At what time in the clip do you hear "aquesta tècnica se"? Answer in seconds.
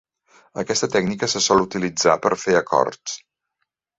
0.61-1.41